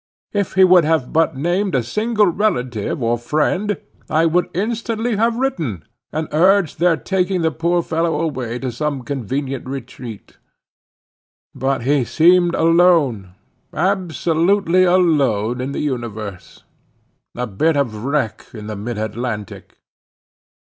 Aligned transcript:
If 0.33 0.53
he 0.55 0.63
would 0.63 0.81
but 0.83 1.15
have 1.35 1.37
named 1.37 1.75
a 1.75 1.83
single 1.83 2.25
relative 2.25 3.03
or 3.03 3.19
friend, 3.19 3.77
I 4.09 4.25
would 4.25 4.49
instantly 4.51 5.15
have 5.17 5.35
written, 5.35 5.83
and 6.11 6.27
urged 6.31 6.79
their 6.79 6.97
taking 6.97 7.41
the 7.43 7.51
poor 7.51 7.83
fellow 7.83 8.19
away 8.19 8.57
to 8.57 8.71
some 8.71 9.03
convenient 9.03 9.67
retreat. 9.69 10.39
But 11.53 11.83
he 11.83 12.03
seemed 12.03 12.55
alone, 12.55 13.35
absolutely 13.75 14.85
alone 14.85 15.61
in 15.61 15.71
the 15.71 15.81
universe. 15.81 16.63
A 17.37 17.45
bit 17.45 17.77
of 17.77 18.03
wreck 18.03 18.47
in 18.53 18.65
the 18.65 18.75
mid 18.75 18.97
Atlantic. 18.97 19.77